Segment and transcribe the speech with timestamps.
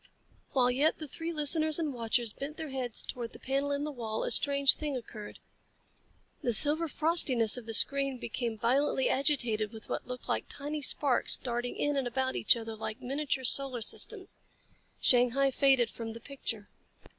[0.53, 3.91] While yet the three listeners and watchers bent their heads toward the panel in the
[3.91, 5.37] wall, a strange thing occurred.
[6.41, 11.37] The silver frostiness of the screen became violently agitated with what looked like tiny sparks
[11.37, 14.37] darting in and about each other like miniature solar systems.
[14.99, 16.67] Shanghai faded from the picture.